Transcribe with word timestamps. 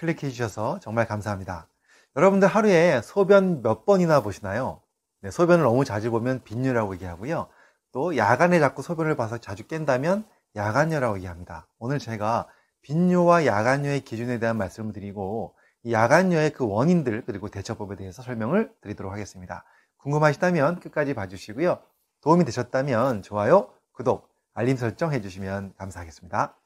클릭해 0.00 0.30
주셔서 0.30 0.78
정말 0.80 1.06
감사합니다. 1.06 1.68
여러분들 2.16 2.48
하루에 2.48 3.02
소변 3.02 3.60
몇 3.60 3.84
번이나 3.84 4.22
보시나요? 4.22 4.80
네, 5.20 5.30
소변을 5.30 5.62
너무 5.62 5.84
자주 5.84 6.10
보면 6.10 6.42
빈뇨라고 6.42 6.94
얘기하고요. 6.94 7.48
또 7.92 8.16
야간에 8.16 8.58
자꾸 8.60 8.80
소변을 8.80 9.14
봐서 9.16 9.36
자주 9.36 9.66
깬다면 9.66 10.24
야간뇨라고 10.56 11.16
얘기합니다. 11.16 11.66
오늘 11.78 11.98
제가 11.98 12.46
빈뇨와 12.80 13.44
야간뇨의 13.44 14.00
기준에 14.00 14.38
대한 14.38 14.56
말씀을 14.56 14.94
드리고 14.94 15.54
야간뇨의 15.88 16.54
그 16.54 16.66
원인들 16.66 17.24
그리고 17.26 17.48
대처법에 17.48 17.96
대해서 17.96 18.22
설명을 18.22 18.72
드리도록 18.80 19.12
하겠습니다. 19.12 19.64
궁금하시다면 19.98 20.80
끝까지 20.80 21.12
봐주시고요. 21.12 21.78
도움이 22.22 22.46
되셨다면 22.46 23.20
좋아요, 23.20 23.70
구독, 23.92 24.30
알림 24.54 24.78
설정 24.78 25.12
해주시면 25.12 25.74
감사하겠습니다. 25.76 26.56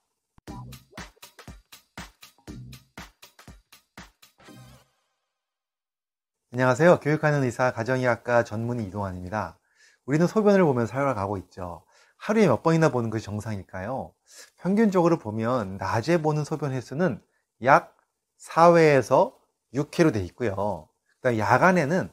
안녕하세요. 6.54 7.00
교육하는 7.00 7.42
의사 7.42 7.72
가정의학과 7.72 8.44
전문의 8.44 8.86
이동환입니다. 8.86 9.58
우리는 10.06 10.24
소변을 10.24 10.62
보면 10.62 10.86
살아가고 10.86 11.36
있죠. 11.38 11.82
하루에 12.16 12.46
몇 12.46 12.62
번이나 12.62 12.90
보는 12.90 13.10
것이 13.10 13.24
정상일까요? 13.24 14.12
평균적으로 14.58 15.18
보면 15.18 15.78
낮에 15.78 16.22
보는 16.22 16.44
소변 16.44 16.70
횟수는 16.70 17.20
약 17.64 17.96
4회에서 18.38 19.34
6회로 19.74 20.12
돼 20.12 20.20
있고요. 20.26 20.88
그다음 21.16 21.38
야간에는 21.38 22.08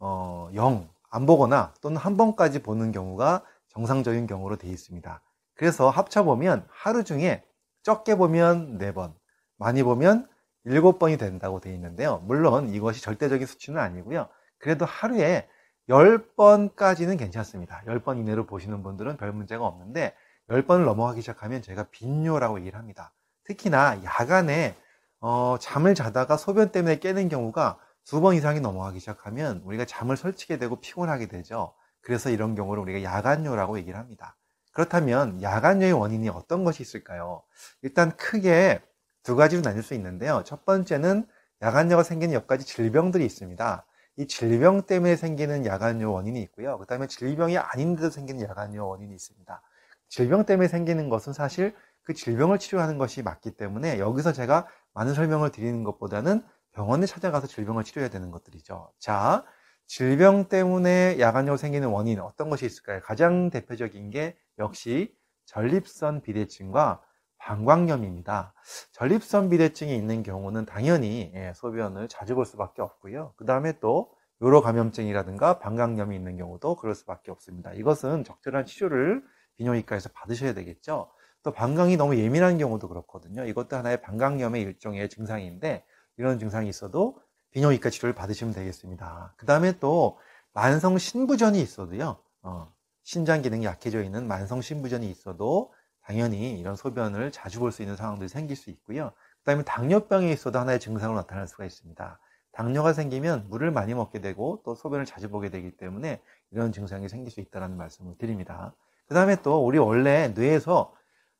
어, 0.00 0.50
0, 0.54 0.88
안 1.08 1.24
보거나 1.24 1.72
또는 1.80 1.96
한 1.96 2.16
번까지 2.16 2.64
보는 2.64 2.90
경우가 2.90 3.44
정상적인 3.68 4.26
경우로 4.26 4.56
돼 4.56 4.66
있습니다. 4.70 5.22
그래서 5.54 5.88
합쳐보면 5.88 6.66
하루 6.68 7.04
중에 7.04 7.44
적게 7.84 8.16
보면 8.16 8.76
4번, 8.78 9.14
많이 9.56 9.84
보면 9.84 10.26
7번이 10.66 11.18
된다고 11.18 11.60
되어 11.60 11.72
있는데요. 11.74 12.22
물론 12.24 12.68
이것이 12.70 13.02
절대적인 13.02 13.46
수치는 13.46 13.80
아니고요. 13.80 14.28
그래도 14.58 14.84
하루에 14.84 15.48
10번까지는 15.88 17.18
괜찮습니다. 17.18 17.82
10번 17.86 18.18
이내로 18.18 18.46
보시는 18.46 18.82
분들은 18.82 19.16
별 19.18 19.32
문제가 19.32 19.66
없는데 19.66 20.14
10번을 20.48 20.84
넘어가기 20.84 21.20
시작하면 21.20 21.62
제가 21.62 21.84
빈뇨라고 21.90 22.58
얘기를 22.60 22.78
합니다. 22.78 23.12
특히나 23.44 24.02
야간에 24.04 24.74
어, 25.20 25.56
잠을 25.60 25.94
자다가 25.94 26.36
소변 26.36 26.70
때문에 26.70 26.98
깨는 26.98 27.28
경우가 27.28 27.78
두 28.04 28.20
번 28.20 28.34
이상이 28.34 28.60
넘어가기 28.60 29.00
시작하면 29.00 29.62
우리가 29.64 29.86
잠을 29.86 30.16
설치게 30.16 30.58
되고 30.58 30.80
피곤하게 30.80 31.26
되죠. 31.28 31.74
그래서 32.02 32.28
이런 32.30 32.54
경우를 32.54 32.82
우리가 32.82 33.02
야간뇨라고 33.02 33.78
얘기를 33.78 33.98
합니다. 33.98 34.36
그렇다면 34.72 35.40
야간뇨의 35.40 35.92
원인이 35.92 36.28
어떤 36.28 36.64
것이 36.64 36.82
있을까요? 36.82 37.42
일단 37.80 38.14
크게 38.16 38.82
두 39.24 39.34
가지로 39.36 39.62
나뉠 39.62 39.82
수 39.82 39.94
있는데요. 39.94 40.42
첫 40.44 40.64
번째는 40.64 41.26
야간뇨가 41.62 42.02
생기는 42.02 42.34
몇 42.34 42.46
가지 42.46 42.64
질병들이 42.64 43.24
있습니다. 43.24 43.86
이 44.16 44.26
질병 44.28 44.82
때문에 44.82 45.16
생기는 45.16 45.66
야간뇨 45.66 46.12
원인이 46.12 46.40
있고요. 46.42 46.78
그 46.78 46.86
다음에 46.86 47.08
질병이 47.08 47.58
아닌데도 47.58 48.10
생기는 48.10 48.46
야간뇨 48.46 48.86
원인이 48.86 49.12
있습니다. 49.12 49.62
질병 50.08 50.44
때문에 50.44 50.68
생기는 50.68 51.08
것은 51.08 51.32
사실 51.32 51.74
그 52.02 52.12
질병을 52.12 52.58
치료하는 52.58 52.98
것이 52.98 53.22
맞기 53.22 53.52
때문에 53.52 53.98
여기서 53.98 54.32
제가 54.32 54.68
많은 54.92 55.14
설명을 55.14 55.50
드리는 55.50 55.82
것보다는 55.82 56.44
병원에 56.72 57.06
찾아가서 57.06 57.46
질병을 57.46 57.82
치료해야 57.82 58.10
되는 58.10 58.30
것들이죠. 58.30 58.92
자, 58.98 59.44
질병 59.86 60.48
때문에 60.48 61.18
야간뇨 61.18 61.56
생기는 61.56 61.88
원인 61.88 62.20
어떤 62.20 62.50
것이 62.50 62.66
있을까요? 62.66 63.00
가장 63.02 63.48
대표적인 63.50 64.10
게 64.10 64.36
역시 64.58 65.16
전립선 65.46 66.20
비대증과 66.22 67.00
방광염입니다. 67.44 68.54
전립선 68.92 69.50
비대증이 69.50 69.94
있는 69.94 70.22
경우는 70.22 70.64
당연히 70.64 71.30
예, 71.34 71.52
소변을 71.54 72.08
자주 72.08 72.34
볼 72.34 72.46
수밖에 72.46 72.80
없고요. 72.80 73.34
그 73.36 73.44
다음에 73.44 73.78
또 73.80 74.10
요로 74.42 74.62
감염증이라든가 74.62 75.58
방광염이 75.58 76.16
있는 76.16 76.38
경우도 76.38 76.76
그럴 76.76 76.94
수밖에 76.94 77.30
없습니다. 77.30 77.72
이것은 77.74 78.24
적절한 78.24 78.64
치료를 78.64 79.22
비뇨기과에서 79.56 80.08
받으셔야 80.14 80.54
되겠죠. 80.54 81.10
또 81.42 81.52
방광이 81.52 81.98
너무 81.98 82.16
예민한 82.16 82.56
경우도 82.56 82.88
그렇거든요. 82.88 83.44
이것도 83.44 83.76
하나의 83.76 84.00
방광염의 84.00 84.62
일종의 84.62 85.10
증상인데 85.10 85.84
이런 86.16 86.38
증상이 86.38 86.68
있어도 86.70 87.18
비뇨기과 87.50 87.90
치료를 87.90 88.14
받으시면 88.14 88.54
되겠습니다. 88.54 89.34
그 89.36 89.44
다음에 89.44 89.78
또 89.78 90.18
만성 90.54 90.96
신부전이 90.96 91.60
있어도요. 91.60 92.16
어, 92.42 92.72
신장 93.02 93.42
기능이 93.42 93.66
약해져 93.66 94.02
있는 94.02 94.26
만성 94.26 94.62
신부전이 94.62 95.10
있어도 95.10 95.73
당연히 96.06 96.58
이런 96.58 96.76
소변을 96.76 97.32
자주 97.32 97.60
볼 97.60 97.72
수 97.72 97.82
있는 97.82 97.96
상황들이 97.96 98.28
생길 98.28 98.56
수 98.56 98.70
있고요. 98.70 99.12
그 99.38 99.44
다음에 99.44 99.62
당뇨병이 99.64 100.30
있어도 100.32 100.58
하나의 100.58 100.80
증상으로 100.80 101.16
나타날 101.18 101.48
수가 101.48 101.64
있습니다. 101.64 102.18
당뇨가 102.52 102.92
생기면 102.92 103.46
물을 103.48 103.70
많이 103.70 103.94
먹게 103.94 104.20
되고 104.20 104.62
또 104.64 104.74
소변을 104.74 105.06
자주 105.06 105.28
보게 105.28 105.50
되기 105.50 105.76
때문에 105.76 106.20
이런 106.50 106.72
증상이 106.72 107.08
생길 107.08 107.32
수 107.32 107.40
있다는 107.40 107.76
말씀을 107.76 108.16
드립니다. 108.18 108.74
그 109.08 109.14
다음에 109.14 109.36
또 109.42 109.66
우리 109.66 109.78
원래 109.78 110.28
뇌에서 110.28 110.94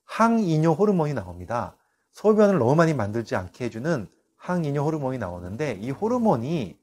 항이뇨 0.05 0.73
호르몬이 0.73 1.15
나옵니다. 1.15 1.77
소변을 2.13 2.59
너무 2.59 2.75
많이 2.75 2.95
만들지 2.95 3.37
않게 3.37 3.67
해주는 3.67 4.09
항이뇨 4.37 4.83
호르몬이 4.85 5.19
나오는데 5.19 5.73
이 5.81 5.91
호르몬이 5.91 6.79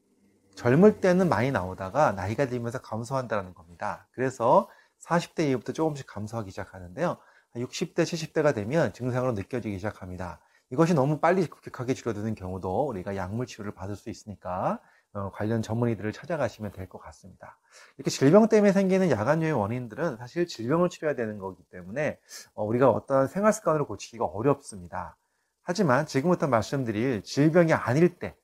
젊을 0.54 1.00
때는 1.00 1.28
많이 1.28 1.50
나오다가 1.50 2.12
나이가 2.12 2.46
들면서 2.46 2.80
감소한다는 2.80 3.54
겁니다. 3.54 4.08
그래서 4.12 4.68
40대 5.00 5.48
이후부터 5.48 5.72
조금씩 5.72 6.06
감소하기 6.06 6.50
시작하는데요. 6.50 7.16
60대, 7.56 8.02
70대가 8.02 8.54
되면 8.54 8.92
증상으로 8.92 9.32
느껴지기 9.32 9.76
시작합니다. 9.78 10.40
이것이 10.70 10.94
너무 10.94 11.18
빨리 11.20 11.46
급격하게 11.46 11.94
줄어드는 11.94 12.34
경우도 12.34 12.86
우리가 12.88 13.14
약물 13.16 13.46
치료를 13.46 13.74
받을 13.74 13.94
수 13.94 14.08
있으니까 14.08 14.80
어, 15.14 15.30
관련 15.30 15.60
전문의들을 15.60 16.10
찾아가시면 16.12 16.72
될 16.72 16.88
것 16.88 16.98
같습니다. 16.98 17.58
이렇게 17.98 18.10
질병 18.10 18.48
때문에 18.48 18.72
생기는 18.72 19.10
야간뇨의 19.10 19.52
원인들은 19.52 20.16
사실 20.16 20.46
질병을 20.46 20.88
치료해야 20.88 21.14
되는 21.14 21.38
거기 21.38 21.62
때문에 21.64 22.18
어, 22.54 22.64
우리가 22.64 22.90
어떤 22.90 23.26
생활 23.28 23.52
습관으로 23.52 23.86
고치기가 23.86 24.24
어렵습니다. 24.24 25.18
하지만 25.62 26.06
지금부터 26.06 26.48
말씀드릴 26.48 27.22
질병이 27.22 27.74
아닐 27.74 28.18
때 28.18 28.34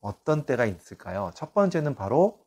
어떤 0.00 0.46
때가 0.46 0.64
있을까요? 0.66 1.32
첫 1.34 1.52
번째는 1.54 1.94
바로 1.96 2.41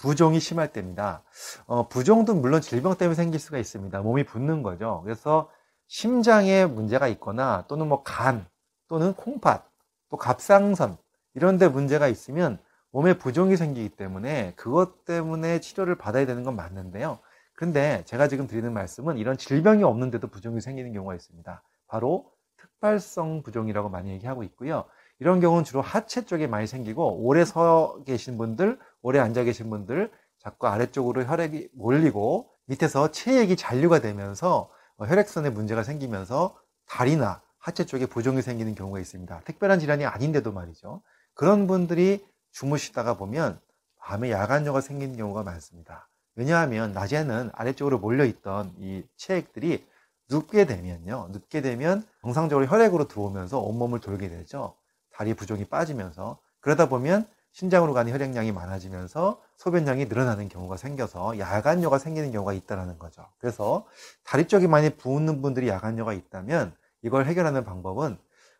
부종이 0.00 0.40
심할 0.40 0.72
때입니다. 0.72 1.22
어, 1.66 1.88
부종도 1.88 2.34
물론 2.34 2.60
질병 2.60 2.96
때문에 2.96 3.14
생길 3.14 3.38
수가 3.38 3.58
있습니다. 3.58 4.00
몸이 4.00 4.24
붓는 4.24 4.62
거죠. 4.62 5.00
그래서 5.04 5.50
심장에 5.86 6.66
문제가 6.66 7.08
있거나 7.08 7.64
또는 7.68 7.88
뭐 7.88 8.02
간 8.02 8.46
또는 8.88 9.14
콩팥 9.14 9.70
또 10.10 10.16
갑상선 10.16 10.96
이런 11.34 11.58
데 11.58 11.68
문제가 11.68 12.08
있으면 12.08 12.58
몸에 12.92 13.14
부종이 13.14 13.56
생기기 13.56 13.90
때문에 13.90 14.54
그것 14.56 15.04
때문에 15.04 15.60
치료를 15.60 15.96
받아야 15.96 16.26
되는 16.26 16.42
건 16.42 16.56
맞는데요. 16.56 17.20
그런데 17.54 18.02
제가 18.06 18.26
지금 18.26 18.46
드리는 18.46 18.72
말씀은 18.72 19.18
이런 19.18 19.36
질병이 19.36 19.84
없는데도 19.84 20.28
부종이 20.28 20.60
생기는 20.60 20.92
경우가 20.92 21.14
있습니다. 21.14 21.62
바로 21.86 22.32
특발성 22.56 23.42
부종이라고 23.42 23.90
많이 23.90 24.10
얘기하고 24.10 24.42
있고요. 24.44 24.86
이런 25.20 25.40
경우는 25.40 25.64
주로 25.64 25.82
하체 25.82 26.24
쪽에 26.24 26.46
많이 26.46 26.66
생기고 26.66 27.18
오래 27.22 27.44
서 27.44 28.02
계신 28.06 28.38
분들, 28.38 28.78
오래 29.02 29.18
앉아 29.18 29.44
계신 29.44 29.70
분들 29.70 30.10
자꾸 30.38 30.68
아래쪽으로 30.68 31.24
혈액이 31.24 31.70
몰리고 31.74 32.50
밑에서 32.66 33.10
체액이 33.10 33.56
잔류가 33.56 34.00
되면서 34.00 34.70
어, 34.96 35.06
혈액선에 35.06 35.50
문제가 35.50 35.82
생기면서 35.82 36.56
다리나 36.86 37.42
하체 37.58 37.84
쪽에 37.84 38.06
부종이 38.06 38.42
생기는 38.42 38.74
경우가 38.74 39.00
있습니다. 39.00 39.42
특별한 39.44 39.80
질환이 39.80 40.06
아닌데도 40.06 40.52
말이죠. 40.52 41.02
그런 41.34 41.66
분들이 41.66 42.24
주무시다가 42.52 43.16
보면 43.16 43.60
밤에 43.98 44.30
야간뇨가 44.30 44.80
생기는 44.80 45.16
경우가 45.16 45.42
많습니다. 45.42 46.08
왜냐하면 46.34 46.92
낮에는 46.92 47.50
아래쪽으로 47.52 47.98
몰려있던 47.98 48.74
이 48.78 49.04
체액들이 49.16 49.86
눕게 50.30 50.64
되면요. 50.64 51.28
눕게 51.32 51.60
되면 51.60 52.04
정상적으로 52.22 52.66
혈액으로 52.66 53.08
들어오면서 53.08 53.58
온몸을 53.60 54.00
돌게 54.00 54.28
되죠. 54.28 54.74
다리 55.12 55.34
부종이 55.34 55.64
빠지면서 55.64 56.38
그러다 56.60 56.88
보면 56.88 57.26
신장으로 57.52 57.92
가는 57.92 58.12
혈액량이 58.12 58.52
많아지면서 58.52 59.40
소변량이 59.56 60.06
늘어나는 60.06 60.48
경우가 60.48 60.76
생겨서 60.76 61.38
야간뇨가 61.38 61.98
생기는 61.98 62.30
경우가 62.32 62.52
있다는 62.52 62.98
거죠. 62.98 63.26
그래서 63.38 63.86
다리 64.22 64.46
쪽이 64.46 64.66
많이 64.66 64.90
부은 64.90 65.42
분들이 65.42 65.68
야간뇨가 65.68 66.12
있다면 66.12 66.74
이걸 67.02 67.26
해결하는 67.26 67.64
방법은 67.64 68.18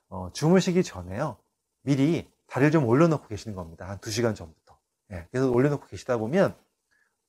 어, 0.08 0.30
주무시기 0.32 0.82
전에요. 0.82 1.36
미리 1.82 2.30
다리를 2.46 2.72
좀 2.72 2.86
올려놓고 2.86 3.28
계시는 3.28 3.54
겁니다. 3.54 3.88
한 3.88 3.98
2시간 3.98 4.34
전부터. 4.34 4.76
예, 5.12 5.26
그래서 5.30 5.50
올려놓고 5.50 5.86
계시다 5.86 6.18
보면 6.18 6.54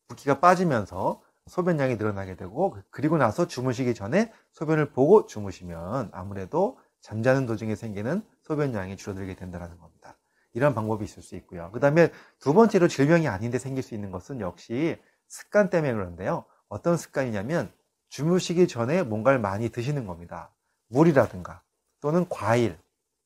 붓기가 0.08 0.40
빠지면서 0.40 1.22
소변량이 1.48 1.96
늘어나게 1.96 2.36
되고 2.36 2.75
그리고 2.90 3.18
나서 3.18 3.48
주무시기 3.48 3.94
전에 3.94 4.31
소변을 4.52 4.92
보고 4.92 5.25
주무시면 5.25 6.10
아무래도 6.12 6.78
잠자는 7.02 7.46
도중에 7.46 7.75
생기는 7.75 8.24
소변량이 8.44 8.98
줄어들게 8.98 9.36
된다는 9.36 9.78
겁니다. 9.78 10.18
이런 10.53 10.74
방법이 10.74 11.03
있을 11.06 11.24
수 11.24 11.36
있고요. 11.36 11.69
그 11.74 11.80
다음에 11.80 12.12
두 12.39 12.53
번째로 12.53 12.88
질병이 12.88 13.27
아닌데 13.27 13.57
생길 13.57 13.83
수 13.83 13.95
있는 13.95 14.12
것은 14.12 14.39
역시 14.39 14.98
습관 15.27 15.69
때문에 15.69 15.94
그런데요. 15.94 16.45
어떤 16.68 16.98
습관이냐면 16.98 17.71
주무시기 18.09 18.68
전에 18.68 19.03
뭔가를 19.03 19.39
많이 19.39 19.69
드시는 19.69 20.06
겁니다. 20.06 20.51
물이라든가 20.88 21.62
또는 22.01 22.25
과일 22.30 22.77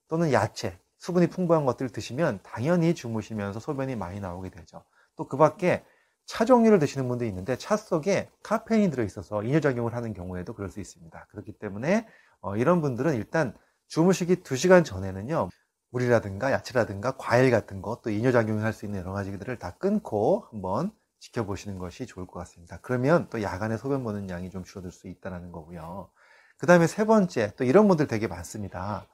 또는 0.07 0.31
야채, 0.31 0.77
수분이 0.97 1.27
풍부한 1.27 1.65
것들을 1.65 1.91
드시면 1.91 2.39
당연히 2.43 2.93
주무시면서 2.93 3.59
소변이 3.59 3.95
많이 3.95 4.19
나오게 4.19 4.49
되죠. 4.49 4.83
또 5.15 5.27
그 5.27 5.37
밖에 5.37 5.83
차 6.25 6.43
종류를 6.45 6.79
드시는 6.79 7.07
분도 7.07 7.25
있는데 7.25 7.55
차 7.55 7.77
속에 7.77 8.29
카페인이 8.43 8.89
들어있어서 8.91 9.43
이뇨작용을 9.43 9.93
하는 9.93 10.13
경우에도 10.13 10.53
그럴 10.53 10.69
수 10.69 10.79
있습니다. 10.79 11.27
그렇기 11.29 11.53
때문에 11.53 12.07
어, 12.41 12.55
이런 12.57 12.81
분들은 12.81 13.15
일단 13.15 13.55
주무시기 13.87 14.37
2시간 14.37 14.83
전에는요. 14.83 15.49
물이라든가 15.95 16.51
야채라든가 16.51 17.15
과일 17.17 17.51
같은 17.51 17.81
것, 17.81 18.01
또 18.01 18.09
이뇨작용을 18.09 18.63
할 18.63 18.73
수 18.73 18.85
있는 18.85 18.99
여러 18.99 19.13
가지들을 19.13 19.57
다 19.57 19.71
끊고 19.79 20.45
한번 20.51 20.91
지켜보시는 21.19 21.79
것이 21.79 22.05
좋을 22.05 22.27
것 22.27 22.37
같습니다. 22.39 22.79
그러면 22.81 23.27
또 23.29 23.41
야간에 23.41 23.77
소변 23.77 24.03
보는 24.03 24.29
양이 24.29 24.49
좀 24.49 24.63
줄어들 24.65 24.91
수 24.91 25.07
있다는 25.07 25.53
거고요. 25.53 26.09
그 26.57 26.67
다음에 26.67 26.87
세 26.87 27.05
번째, 27.05 27.53
또 27.55 27.63
이런 27.63 27.87
분들 27.87 28.07
되게 28.07 28.27
많습니다. 28.27 29.07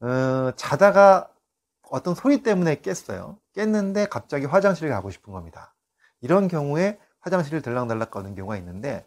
어, 0.00 0.52
자다가 0.56 1.28
어떤 1.90 2.14
소리 2.14 2.42
때문에 2.42 2.76
깼어요. 2.76 3.38
깼는데 3.54 4.06
갑자기 4.06 4.46
화장실을 4.46 4.90
가고 4.90 5.10
싶은 5.10 5.32
겁니다. 5.32 5.74
이런 6.20 6.46
경우에 6.46 7.00
화장실을 7.20 7.62
들락달락 7.62 8.10
거는 8.12 8.34
경우가 8.36 8.56
있는데 8.58 9.04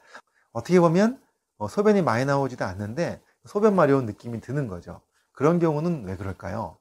어떻게 0.52 0.80
보면 0.82 1.22
어, 1.58 1.68
소변이 1.70 2.02
많이 2.02 2.26
나오지도 2.26 2.66
않는데 2.66 3.22
소변 3.46 3.76
마려운 3.76 4.06
느낌이 4.06 4.42
드는 4.42 4.68
거죠. 4.68 5.02
그런 5.36 5.60
경우는 5.60 6.06
왜 6.06 6.16
그럴까요? 6.16 6.78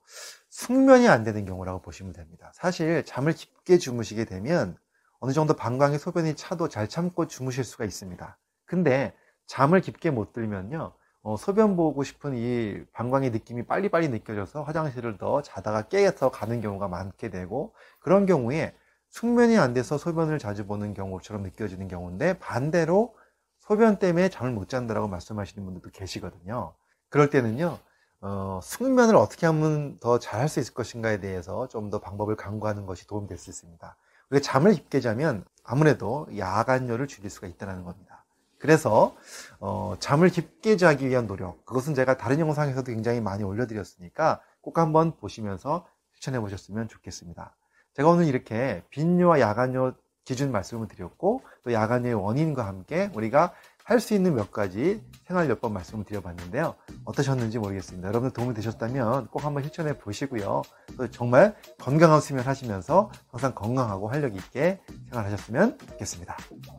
숙면이 0.48 1.08
안 1.08 1.24
되는 1.24 1.44
경우라고 1.44 1.82
보시면 1.82 2.12
됩니다. 2.12 2.52
사실 2.54 3.04
잠을 3.04 3.32
깊게 3.32 3.78
주무시게 3.78 4.24
되면 4.24 4.76
어느 5.18 5.32
정도 5.32 5.54
방광에 5.54 5.98
소변이 5.98 6.36
차도 6.36 6.68
잘 6.68 6.88
참고 6.88 7.26
주무실 7.26 7.64
수가 7.64 7.84
있습니다. 7.84 8.38
근데 8.64 9.12
잠을 9.46 9.80
깊게 9.80 10.10
못 10.10 10.32
들면요. 10.32 10.92
어, 11.22 11.36
소변 11.36 11.74
보고 11.74 12.04
싶은 12.04 12.36
이 12.36 12.84
방광의 12.92 13.30
느낌이 13.30 13.66
빨리빨리 13.66 14.08
느껴져서 14.10 14.62
화장실을 14.62 15.18
더 15.18 15.42
자다가 15.42 15.88
깨서 15.88 16.30
가는 16.30 16.60
경우가 16.60 16.86
많게 16.86 17.30
되고 17.30 17.74
그런 17.98 18.26
경우에 18.26 18.74
숙면이 19.08 19.58
안 19.58 19.72
돼서 19.72 19.96
소변을 19.96 20.38
자주 20.38 20.66
보는 20.66 20.92
경우처럼 20.92 21.42
느껴지는 21.42 21.88
경우인데 21.88 22.38
반대로 22.38 23.16
소변 23.60 23.98
때문에 23.98 24.28
잠을 24.28 24.52
못 24.52 24.68
잔다라고 24.68 25.08
말씀하시는 25.08 25.64
분들도 25.64 25.90
계시거든요. 25.90 26.74
그럴 27.08 27.30
때는요, 27.30 27.78
어, 28.26 28.58
숙면을 28.62 29.16
어떻게 29.16 29.44
하면 29.46 29.98
더 30.00 30.18
잘할 30.18 30.48
수 30.48 30.58
있을 30.58 30.72
것인가에 30.72 31.20
대해서 31.20 31.68
좀 31.68 31.90
더 31.90 32.00
방법을 32.00 32.36
강구하는 32.36 32.86
것이 32.86 33.06
도움이 33.06 33.28
될 33.28 33.36
수 33.38 33.50
있습니다. 33.50 33.96
우리가 34.30 34.42
잠을 34.42 34.72
깊게 34.72 35.00
자면 35.00 35.44
아무래도 35.62 36.26
야간열을 36.36 37.06
줄일 37.06 37.28
수가 37.30 37.46
있다는 37.46 37.84
겁니다. 37.84 38.24
그래서 38.58 39.14
어, 39.60 39.96
잠을 40.00 40.30
깊게 40.30 40.78
자기 40.78 41.06
위한 41.06 41.26
노력 41.26 41.66
그것은 41.66 41.94
제가 41.94 42.16
다른 42.16 42.38
영상에서도 42.40 42.90
굉장히 42.90 43.20
많이 43.20 43.44
올려드렸으니까 43.44 44.40
꼭 44.62 44.78
한번 44.78 45.14
보시면서 45.18 45.86
실천해 46.14 46.40
보셨으면 46.40 46.88
좋겠습니다. 46.88 47.54
제가 47.92 48.08
오늘 48.08 48.24
이렇게 48.24 48.82
빈뇨와 48.88 49.40
야간뇨 49.40 49.92
기준 50.24 50.50
말씀을 50.50 50.88
드렸고 50.88 51.42
또 51.62 51.72
야간뇨의 51.74 52.14
원인과 52.14 52.66
함께 52.66 53.10
우리가 53.14 53.52
할 53.84 54.00
수 54.00 54.14
있는 54.14 54.34
몇 54.34 54.50
가지 54.50 55.02
생활요법 55.28 55.72
말씀을 55.72 56.04
드려봤는데요. 56.04 56.74
어떠셨는지 57.04 57.58
모르겠습니다. 57.58 58.08
여러분들 58.08 58.34
도움이 58.34 58.54
되셨다면 58.54 59.28
꼭 59.28 59.44
한번 59.44 59.62
실천해 59.62 59.96
보시고요. 59.98 60.62
또 60.96 61.10
정말 61.10 61.54
건강한 61.78 62.20
수면 62.20 62.44
하시면서 62.44 63.10
항상 63.30 63.54
건강하고 63.54 64.08
활력 64.08 64.34
있게 64.36 64.80
생활하셨으면 65.10 65.78
좋겠습니다. 65.78 66.36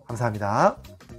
감사합니다. 0.08 0.78